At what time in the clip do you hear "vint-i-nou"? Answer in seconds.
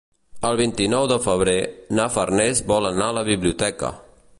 0.61-1.05